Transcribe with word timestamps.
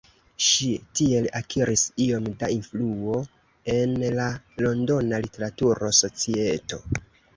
Ŝi 0.43 0.67
tiel 0.99 1.25
akiris 1.39 1.83
iom 2.05 2.29
da 2.41 2.49
influo 2.55 3.19
en 3.75 3.95
la 4.21 4.27
londona 4.65 5.21
literatura 5.27 5.93
societo. 6.03 6.83